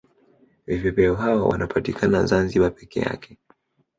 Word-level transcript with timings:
Vipepeo 0.67 1.15
hao 1.15 1.47
wanapatikana 1.49 2.25
zanzibar 2.25 2.71
peke 2.75 2.99
yake 2.99 3.37